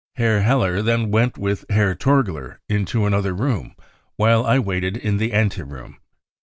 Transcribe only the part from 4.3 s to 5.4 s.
I waited in the